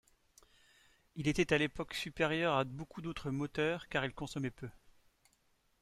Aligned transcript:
Il 1.15 1.27
était, 1.27 1.53
à 1.53 1.59
l'époque, 1.59 1.93
supérieur 1.93 2.55
à 2.57 2.63
beaucoup 2.63 3.03
d'autres 3.03 3.29
moteurs 3.29 3.87
car 3.87 4.03
il 4.03 4.15
consommait 4.15 4.49
peu. 4.49 4.67